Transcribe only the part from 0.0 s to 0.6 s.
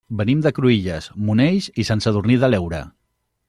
Venim de